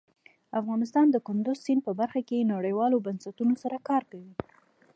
[0.59, 4.33] افغانستان د کندز سیند په برخه کې نړیوالو بنسټونو سره کار کوي.